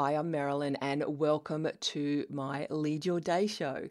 [0.00, 3.88] Hi, I'm Merilyn, and welcome to my Lead Your Day show.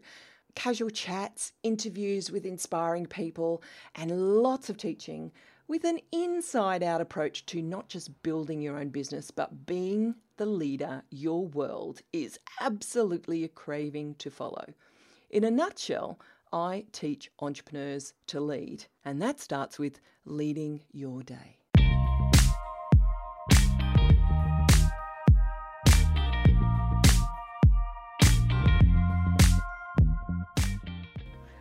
[0.54, 3.62] Casual chats, interviews with inspiring people,
[3.94, 5.32] and lots of teaching
[5.66, 10.46] with an inside out approach to not just building your own business, but being the
[10.46, 14.64] leader your world is absolutely a craving to follow.
[15.28, 16.18] In a nutshell,
[16.50, 21.58] I teach entrepreneurs to lead, and that starts with leading your day.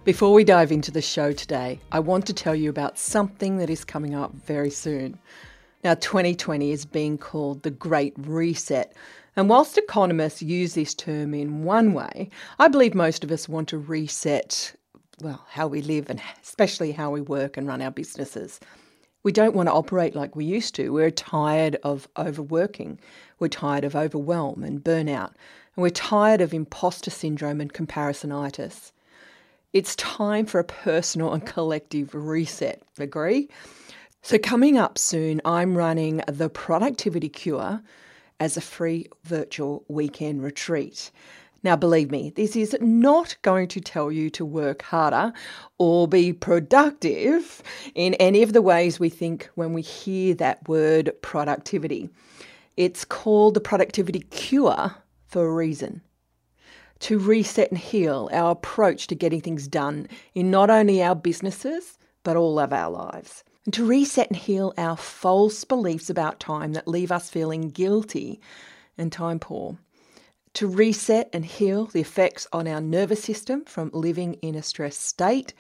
[0.08, 3.70] Before we dive into the show today, I want to tell you about something that
[3.70, 5.20] is coming up very soon.
[5.84, 8.96] Now, 2020 is being called the Great Reset.
[9.36, 13.68] And whilst economists use this term in one way, I believe most of us want
[13.68, 14.74] to reset,
[15.20, 18.62] well, how we live and especially how we work and run our businesses.
[19.24, 20.94] We don't want to operate like we used to.
[20.94, 22.98] We're tired of overworking.
[23.40, 25.34] We're tired of overwhelm and burnout.
[25.76, 28.94] And we're tired of imposter syndrome and comparisonitis.
[29.74, 32.82] It's time for a personal and collective reset.
[32.98, 33.50] Agree?
[34.22, 37.82] So, coming up soon, I'm running the Productivity Cure
[38.40, 41.12] as a free virtual weekend retreat.
[41.64, 45.34] Now, believe me, this is not going to tell you to work harder
[45.78, 47.62] or be productive
[47.94, 52.10] in any of the ways we think when we hear that word productivity.
[52.78, 54.96] It's called the Productivity Cure
[55.28, 56.02] for a reason
[57.00, 61.98] to reset and heal our approach to getting things done in not only our businesses,
[62.24, 63.44] but all of our lives.
[63.66, 68.40] And to reset and heal our false beliefs about time that leave us feeling guilty
[68.98, 69.78] and time poor.
[70.54, 75.02] To reset and heal the effects on our nervous system from living in a stressed
[75.02, 75.54] state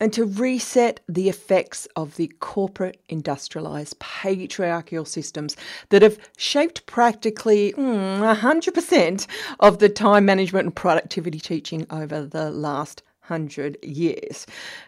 [0.00, 5.56] and to reset the effects of the corporate industrialized patriarchal systems
[5.88, 9.26] that have shaped practically mm, 100%
[9.60, 14.46] of the time management and productivity teaching over the last 100 years.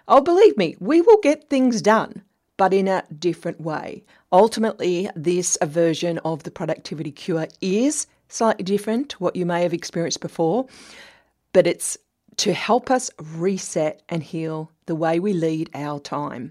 [0.08, 2.22] Oh, believe me, we will get things done,
[2.56, 4.04] but in a different way.
[4.32, 9.75] Ultimately, this version of the productivity cure is slightly different to what you may have
[9.75, 10.66] experienced before,
[11.53, 11.99] but it's
[12.41, 16.51] to help us reset and heal the way we lead our time.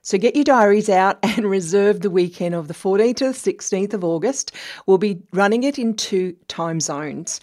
[0.00, 3.92] So get your diaries out and reserve the weekend of the 14th to the 16th
[3.92, 4.52] of August.
[4.86, 7.42] We'll be running it in two time zones.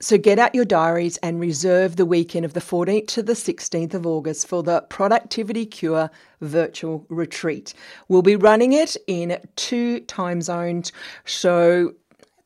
[0.00, 3.94] So get out your diaries and reserve the weekend of the 14th to the 16th
[3.94, 6.08] of August for the Productivity Cure
[6.40, 7.74] virtual retreat.
[8.06, 10.92] We'll be running it in two time zones,
[11.24, 11.94] so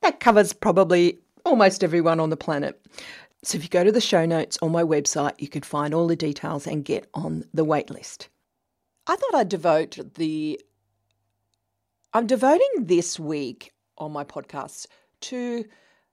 [0.01, 2.81] that covers probably almost everyone on the planet.
[3.45, 6.07] So if you go to the show notes on my website, you can find all
[6.07, 8.29] the details and get on the wait list.
[9.07, 10.61] I thought I'd devote the
[12.15, 14.87] I'm devoting this week on my podcast
[15.23, 15.65] to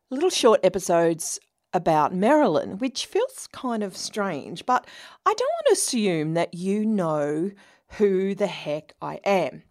[0.09, 1.39] little short episodes
[1.73, 4.87] about Merilyn, which feels kind of strange, but
[5.25, 7.51] I don't want to assume that you know
[7.97, 9.63] who the heck I am.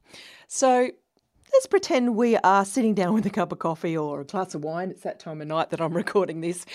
[0.47, 0.91] So
[1.53, 4.65] let's pretend we are sitting down with a cup of coffee or a glass of
[4.65, 4.91] wine.
[4.91, 6.67] It's that time of night that I'm recording this.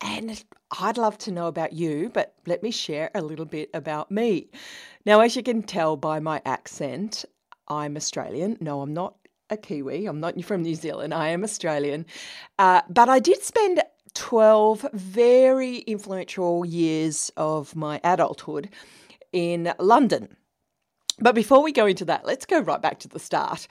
[0.00, 0.42] And
[0.80, 4.50] I'd love to know about you, but let me share a little bit about me.
[5.04, 7.24] Now, as you can tell by my accent,
[7.68, 8.58] I'm Australian.
[8.60, 9.16] No, I'm not
[9.50, 10.06] a Kiwi.
[10.06, 11.12] I'm not from New Zealand.
[11.14, 12.06] I am Australian.
[12.58, 13.82] Uh, but I did spend
[14.14, 18.68] 12 very influential years of my adulthood
[19.32, 20.36] in London.
[21.18, 23.68] But before we go into that, let's go right back to the start.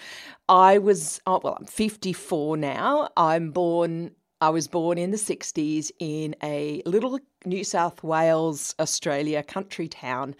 [0.48, 3.10] I was, oh, well, I'm 54 now.
[3.18, 9.44] I'm born, I was born in the 60s in a little New South Wales, Australia
[9.44, 10.36] country town,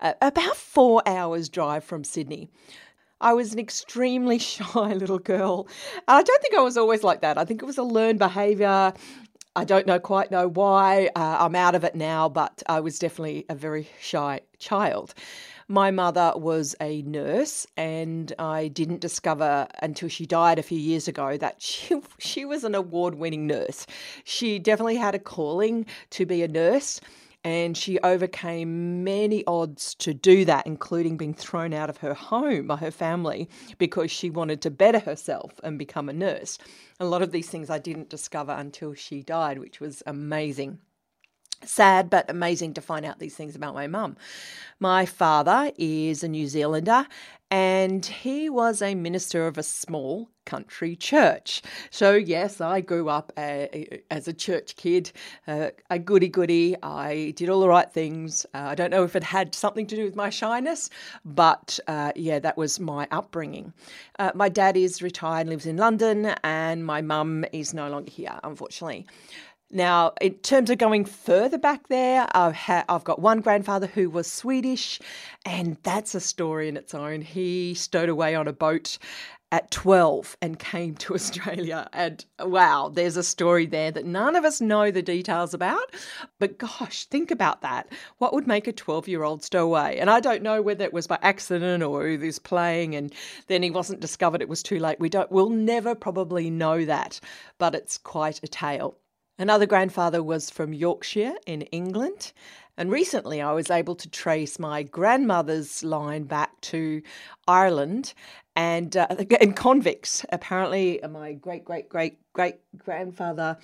[0.00, 2.48] uh, about four hours' drive from Sydney.
[3.20, 5.68] I was an extremely shy little girl.
[6.08, 7.38] I don't think I was always like that.
[7.38, 8.92] I think it was a learned behaviour.
[9.56, 11.10] I don't know quite know why.
[11.16, 15.12] Uh, I'm out of it now, but I was definitely a very shy child.
[15.70, 21.06] My mother was a nurse, and I didn't discover until she died a few years
[21.06, 23.86] ago that she, she was an award winning nurse.
[24.24, 27.00] She definitely had a calling to be a nurse
[27.44, 32.66] and she overcame many odds to do that, including being thrown out of her home
[32.66, 36.58] by her family because she wanted to better herself and become a nurse.
[36.98, 40.80] A lot of these things I didn't discover until she died, which was amazing.
[41.64, 44.16] Sad but amazing to find out these things about my mum.
[44.78, 47.06] My father is a New Zealander
[47.50, 51.62] and he was a minister of a small country church.
[51.90, 55.10] So, yes, I grew up a, as a church kid,
[55.48, 56.76] uh, a goody goody.
[56.82, 58.46] I did all the right things.
[58.54, 60.90] Uh, I don't know if it had something to do with my shyness,
[61.24, 63.72] but uh, yeah, that was my upbringing.
[64.18, 68.38] Uh, my dad is retired, lives in London, and my mum is no longer here,
[68.44, 69.06] unfortunately.
[69.72, 74.10] Now, in terms of going further back there, I've, ha- I've got one grandfather who
[74.10, 74.98] was Swedish,
[75.46, 77.22] and that's a story in its own.
[77.22, 78.98] He stowed away on a boat
[79.52, 81.88] at 12 and came to Australia.
[81.92, 85.94] And wow, there's a story there that none of us know the details about.
[86.38, 87.88] But gosh, think about that.
[88.18, 89.98] What would make a 12 year old stow away?
[89.98, 93.12] And I don't know whether it was by accident or he was playing and
[93.48, 94.42] then he wasn't discovered.
[94.42, 95.00] It was too late.
[95.00, 97.20] We don't, we'll never probably know that,
[97.58, 98.96] but it's quite a tale.
[99.40, 102.34] Another grandfather was from Yorkshire in England.
[102.76, 107.00] And recently I was able to trace my grandmother's line back to
[107.48, 108.12] Ireland
[108.54, 109.06] and, uh,
[109.40, 110.26] and convicts.
[110.30, 113.56] Apparently, my great, great, great, great grandfather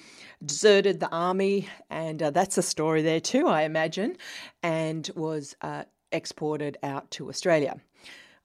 [0.43, 4.17] deserted the army, and uh, that's a story there too, I imagine,
[4.63, 7.77] and was uh, exported out to Australia.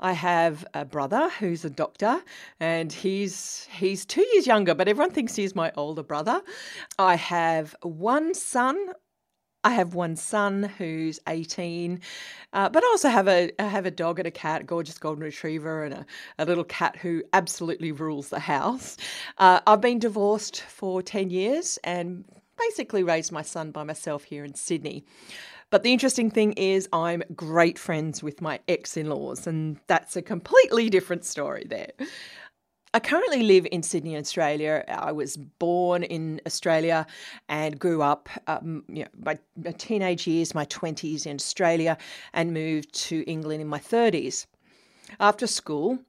[0.02, 2.22] I have a brother who's a doctor,
[2.60, 6.42] and he's he's two years younger, but everyone thinks he's my older brother.
[6.98, 8.78] I have one son.
[9.64, 12.02] I have one son who's 18,
[12.52, 14.98] uh, but I also have a I have a dog and a cat, a gorgeous
[14.98, 16.06] golden retriever, and a,
[16.40, 18.98] a little cat who absolutely rules the house.
[19.38, 22.26] Uh, I've been divorced for 10 years and
[22.58, 25.04] basically raised my son by myself here in Sydney.
[25.72, 30.18] But the interesting thing is, I'm great friends with my ex in laws, and that's
[30.18, 31.92] a completely different story there.
[32.94, 34.84] I currently live in Sydney, Australia.
[34.90, 37.08] I was born in Australia
[37.48, 41.98] and grew up um, you know, my, my teenage years, my 20s in Australia,
[42.34, 44.46] and moved to England in my 30s.
[45.22, 46.00] After school,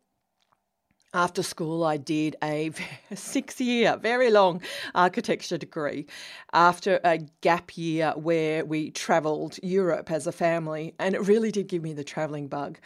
[1.14, 2.70] after school, I did a
[3.14, 4.62] six year, very long
[4.94, 6.06] architecture degree
[6.52, 11.68] after a gap year where we travelled Europe as a family, and it really did
[11.68, 12.78] give me the travelling bug.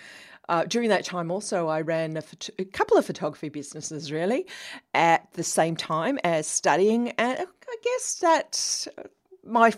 [0.48, 4.46] Uh, during that time, also, I ran a, phot- a, couple of photography businesses really
[4.94, 8.86] at the same time as studying, and I guess that's
[9.44, 9.72] my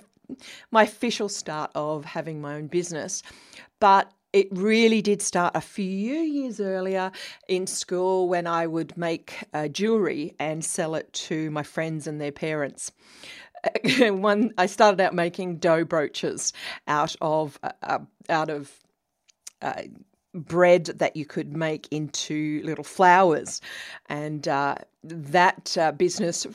[0.71, 3.23] my official start of having my own business.
[3.81, 7.11] But it really did start a few years earlier
[7.49, 12.21] in school when I would make uh, jewelry and sell it to my friends and
[12.21, 12.93] their parents.
[14.01, 16.53] One, I started out making dough brooches
[16.87, 17.99] out of uh, uh,
[18.29, 18.71] out of
[19.63, 19.83] uh,
[20.35, 23.61] bread that you could make into little flowers,
[24.07, 26.47] and uh, that uh, business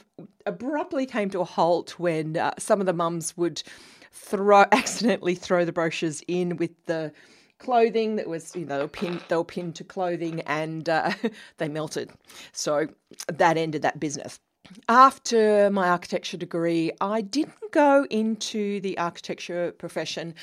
[0.46, 3.64] abruptly came to a halt when some of the mums would
[4.12, 7.12] throw accidentally throw the brochures in with the
[7.60, 11.12] clothing that was, you know, they were pinned, they were pinned to clothing and uh,
[11.58, 12.12] they melted.
[12.52, 12.88] So
[13.28, 14.40] that ended that business.
[14.88, 20.36] After my architecture degree, I didn't go into the architecture profession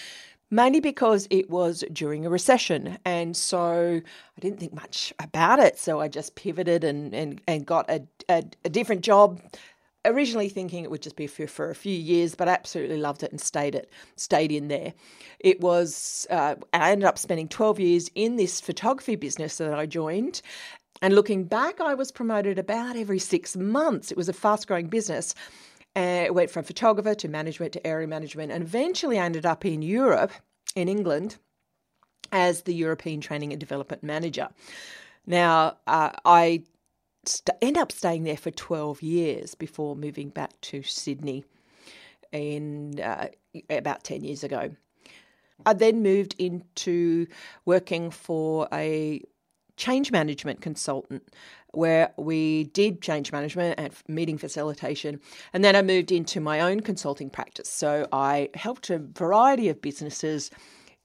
[0.50, 2.98] mainly because it was during a recession.
[3.04, 4.00] And so
[4.36, 5.78] I didn't think much about it.
[5.78, 9.40] So I just pivoted and, and, and got a, a, a different job
[10.04, 13.22] originally thinking it would just be for, for a few years, but I absolutely loved
[13.22, 14.94] it and stayed it stayed in there.
[15.38, 19.86] It was uh, I ended up spending twelve years in this photography business that I
[19.86, 20.42] joined.
[21.02, 24.10] And looking back, I was promoted about every six months.
[24.10, 25.34] It was a fast growing business.
[25.96, 29.64] Uh, it went from photographer to management to area management, and eventually I ended up
[29.64, 30.30] in Europe,
[30.76, 31.36] in England,
[32.32, 34.48] as the European Training and Development Manager.
[35.26, 36.62] Now, uh, I
[37.24, 41.44] st- end up staying there for 12 years before moving back to Sydney
[42.32, 43.28] in uh,
[43.68, 44.70] about 10 years ago.
[45.66, 47.26] I then moved into
[47.64, 49.22] working for a
[49.76, 51.22] change management consultant
[51.72, 55.20] where we did change management and meeting facilitation.
[55.52, 57.70] And then I moved into my own consulting practice.
[57.70, 60.50] So I helped a variety of businesses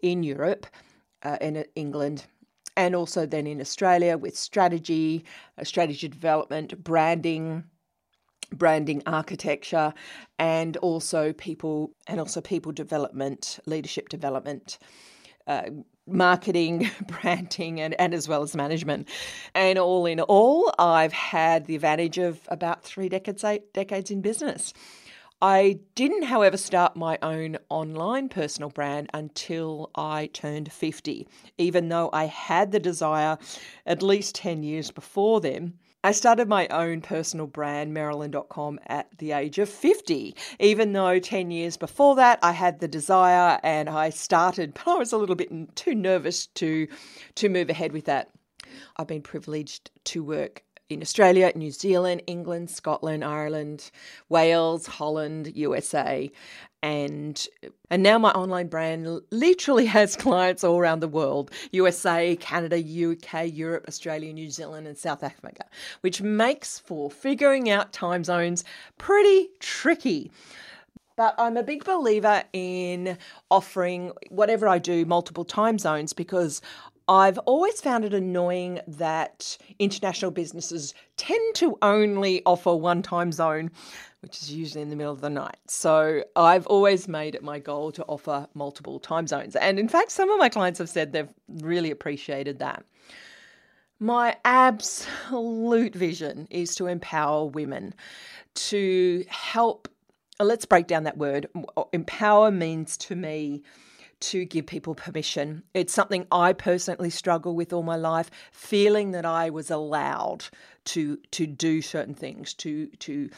[0.01, 0.67] in Europe,
[1.23, 2.25] uh, in England,
[2.77, 5.25] and also then in Australia with strategy,
[5.63, 7.63] strategy development, branding,
[8.51, 9.93] branding architecture
[10.39, 14.77] and also people and also people development leadership development
[15.47, 15.63] uh,
[16.07, 19.09] marketing branding and, and as well as management.
[19.53, 24.21] And all in all i've had the advantage of about three decades eight decades in
[24.21, 24.73] business
[25.41, 31.27] I didn't, however, start my own online personal brand until I turned 50,
[31.57, 33.37] even though I had the desire
[33.85, 35.73] at least 10 years before then.
[36.05, 41.51] I started my own personal brand, Merilyn.com, at the age of 50, even though 10
[41.51, 45.35] years before that I had the desire and I started, but I was a little
[45.35, 46.87] bit too nervous to,
[47.35, 48.29] to move ahead with that.
[48.97, 53.89] I've been privileged to work in Australia, New Zealand, England, Scotland, Ireland,
[54.29, 56.31] Wales, Holland, USA,
[56.83, 57.47] and
[57.89, 63.51] and now my online brand literally has clients all around the world USA, Canada, UK,
[63.51, 65.65] Europe, Australia, New Zealand, and South Africa,
[66.01, 68.63] which makes for figuring out time zones
[68.97, 70.31] pretty tricky.
[71.17, 73.17] But I'm a big believer in
[73.49, 76.61] offering whatever I do multiple time zones because
[77.07, 83.69] I've always found it annoying that international businesses tend to only offer one time zone,
[84.21, 85.57] which is usually in the middle of the night.
[85.67, 89.55] So I've always made it my goal to offer multiple time zones.
[89.55, 92.83] And in fact, some of my clients have said they've really appreciated that.
[93.99, 97.93] My absolute vision is to empower women
[98.55, 99.87] to help.
[100.39, 101.47] Let's break down that word.
[101.93, 103.63] Empower means to me
[104.21, 105.63] to give people permission.
[105.73, 110.45] It's something I personally struggle with all my life, feeling that I was allowed
[110.85, 113.29] to to do certain things, to to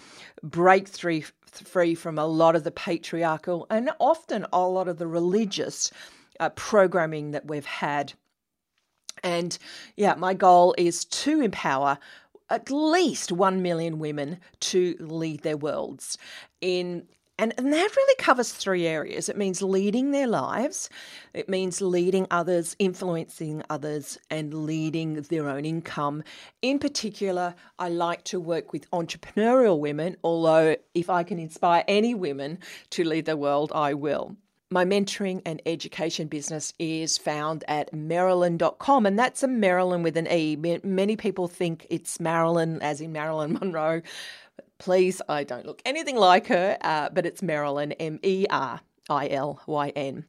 [0.43, 5.07] break free free from a lot of the patriarchal and often a lot of the
[5.07, 5.91] religious
[6.39, 8.13] uh, programming that we've had.
[9.23, 9.57] And
[9.95, 11.97] yeah, my goal is to empower
[12.49, 16.17] at least 1 million women to lead their worlds
[16.61, 17.07] in
[17.39, 19.29] and, and that really covers three areas.
[19.29, 20.89] It means leading their lives,
[21.33, 26.23] it means leading others, influencing others, and leading their own income.
[26.61, 32.15] In particular, I like to work with entrepreneurial women, although if I can inspire any
[32.15, 32.59] women
[32.91, 34.35] to lead the world, I will.
[34.69, 40.27] My mentoring and education business is found at Merilyn.com, and that's a Merilyn with an
[40.29, 40.57] E.
[40.57, 44.01] Many people think it's Marilyn, as in Marilyn Monroe,
[44.79, 48.79] Please, I don't look anything like her, uh, but it's Merilyn, M E R
[49.09, 50.25] I L Y N.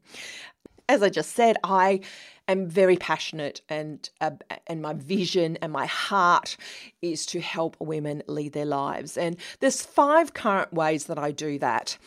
[0.88, 2.00] As I just said, I
[2.46, 4.30] am very passionate, and uh,
[4.66, 6.56] and my vision and my heart
[7.02, 9.18] is to help women lead their lives.
[9.18, 11.98] And there's five current ways that I do that.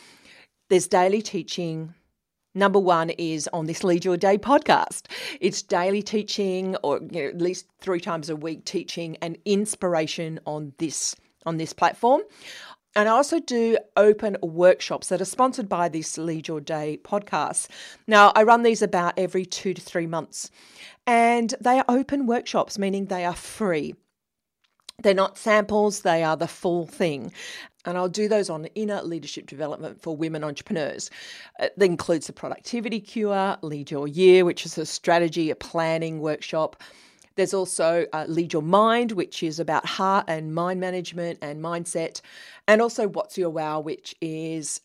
[0.68, 1.94] There's daily teaching,
[2.54, 5.06] Number one is on this Lead Your Day podcast.
[5.40, 10.38] It's daily teaching, or you know, at least three times a week, teaching and inspiration
[10.44, 12.22] on this on this platform.
[12.94, 17.68] And I also do open workshops that are sponsored by this Lead Your Day podcast.
[18.06, 20.50] Now, I run these about every two to three months,
[21.06, 23.94] and they are open workshops, meaning they are free.
[25.02, 27.32] They're not samples, they are the full thing.
[27.86, 31.10] And I'll do those on inner leadership development for women entrepreneurs.
[31.58, 36.20] Uh, that includes the Productivity Cure, Lead Your Year, which is a strategy, a planning
[36.20, 36.80] workshop
[37.34, 42.20] there's also uh, Lead Your Mind, which is about heart and mind management and mindset.
[42.68, 44.80] And also What's Your Wow, which is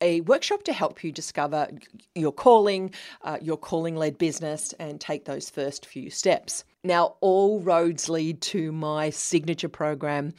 [0.00, 1.68] a workshop to help you discover
[2.14, 2.92] your calling,
[3.22, 6.64] uh, your calling led business, and take those first few steps.
[6.84, 10.34] Now, all roads lead to my signature program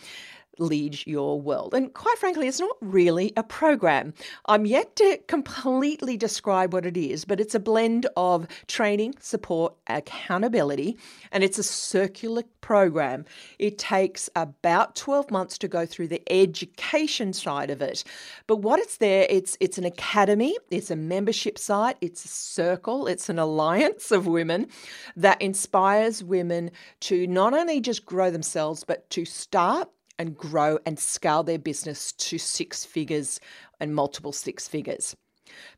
[0.60, 1.74] lead your world.
[1.74, 4.13] And quite frankly, it's not really a program.
[4.45, 9.74] I'm yet to completely describe what it is, but it's a blend of training, support,
[9.88, 10.98] accountability,
[11.31, 13.25] and it's a circular program.
[13.60, 18.03] It takes about 12 months to go through the education side of it.
[18.48, 23.07] But what it's there, it's it's an academy, it's a membership site, it's a circle,
[23.07, 24.67] it's an alliance of women
[25.15, 29.89] that inspires women to not only just grow themselves, but to start
[30.20, 33.39] and grow and scale their business to six figures
[33.79, 35.15] and multiple six figures.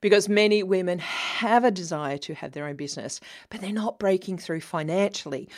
[0.01, 4.37] Because many women have a desire to have their own business, but they're not breaking
[4.37, 5.49] through financially.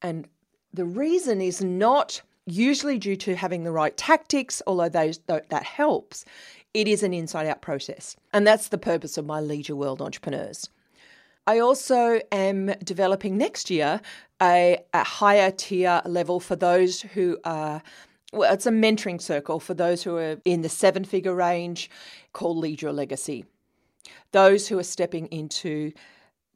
[0.00, 0.26] And
[0.72, 6.24] the reason is not usually due to having the right tactics, although those, that helps.
[6.72, 8.16] It is an inside out process.
[8.32, 10.68] And that's the purpose of my Your World Entrepreneurs.
[11.46, 14.00] I also am developing next year
[14.40, 17.82] a, a higher tier level for those who are
[18.32, 21.90] well, it's a mentoring circle for those who are in the seven figure range
[22.32, 23.44] called Lead Your Legacy.
[24.32, 25.92] Those who are stepping into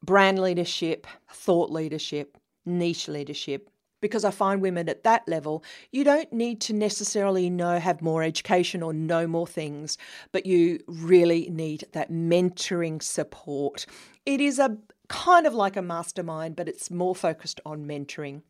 [0.03, 2.37] brand leadership, thought leadership,
[2.67, 3.69] niche leadership.
[4.01, 5.63] Because I find women at that level,
[5.93, 9.97] you don't need to necessarily know, have more education or know more things,
[10.33, 13.87] but you really need that mentoring support.
[14.27, 14.77] It is a
[15.09, 18.43] kind of like a mastermind, but it's more focused on mentoring.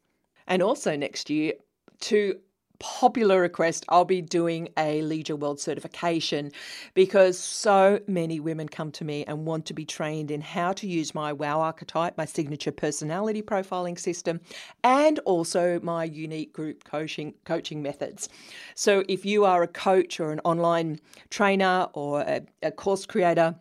[0.47, 1.53] And also next year,
[2.01, 2.41] to
[2.83, 6.51] popular request, I'll be doing a Your World certification
[6.95, 10.89] because so many women come to me and want to be trained in how to
[10.89, 14.41] use my WOW archetype, my signature personality profiling system,
[14.83, 18.29] and also my unique group coaching coaching methods.
[18.75, 20.99] So if you are a coach or an online
[21.31, 23.55] trainer or a, a course creator,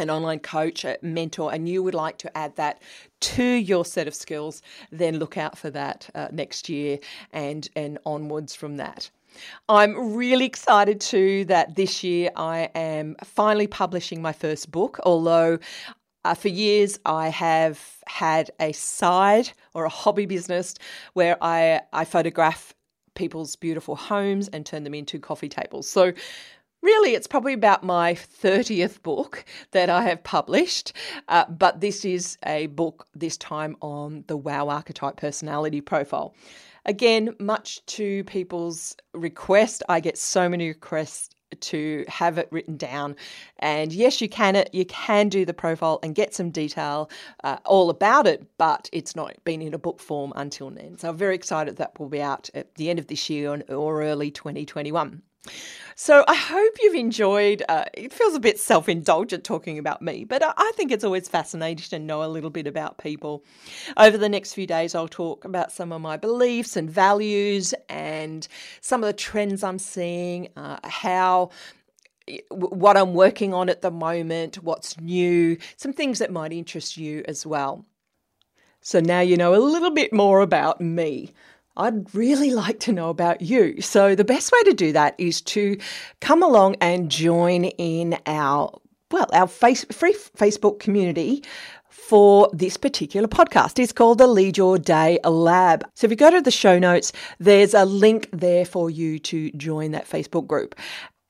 [0.00, 2.82] an online coach, a mentor, and you would like to add that
[3.20, 6.98] to your set of skills, then look out for that uh, next year
[7.32, 9.10] and, and onwards from that.
[9.68, 15.58] I'm really excited too that this year I am finally publishing my first book, although
[16.24, 20.74] uh, for years, I have had a side or a hobby business
[21.14, 22.74] where I, I photograph
[23.14, 25.88] people's beautiful homes and turn them into coffee tables.
[25.88, 26.12] So
[26.82, 30.94] Really, it's probably about my 30th book that I have published,
[31.28, 36.34] uh, but this is a book this time on the WOW archetype personality profile.
[36.86, 43.16] Again, much to people's request, I get so many requests to have it written down.
[43.58, 44.70] And yes, you can it.
[44.72, 47.10] You can do the profile and get some detail
[47.44, 50.96] uh, all about it, but it's not been in a book form until then.
[50.96, 54.02] So I'm very excited that will be out at the end of this year or
[54.02, 55.22] early 2021.
[55.96, 57.62] So I hope you've enjoyed.
[57.68, 61.28] Uh, it feels a bit self indulgent talking about me, but I think it's always
[61.28, 63.44] fascinating to know a little bit about people.
[63.96, 68.48] Over the next few days, I'll talk about some of my beliefs and values and
[68.80, 71.50] some of the trends I'm seeing, uh, how
[72.50, 77.24] what I'm working on at the moment, what's new, some things that might interest you
[77.26, 77.84] as well.
[78.80, 81.32] So now you know a little bit more about me.
[81.76, 83.80] I'd really like to know about you.
[83.80, 85.78] So, the best way to do that is to
[86.20, 88.78] come along and join in our,
[89.10, 91.42] well, our face, free Facebook community
[92.10, 93.78] for this particular podcast.
[93.78, 95.84] It's called the Lead Your Day Lab.
[95.94, 99.52] So if you go to the show notes, there's a link there for you to
[99.52, 100.74] join that Facebook group.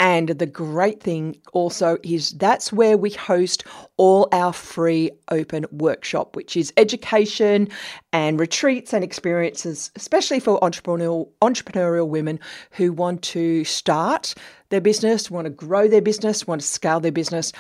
[0.01, 3.65] And the great thing also is that's where we host
[3.99, 7.69] all our free open workshop, which is education
[8.11, 12.41] and retreats and experiences, especially for entrepreneurial, entrepreneurial women
[12.71, 14.35] who want to start
[14.71, 17.53] their business, want to grow their business, want to scale their business,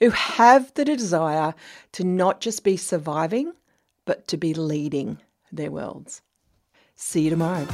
[0.00, 1.54] who have the desire
[1.92, 3.52] to not just be surviving,
[4.04, 5.18] but to be leading
[5.52, 6.22] their worlds.
[6.96, 7.68] See you tomorrow.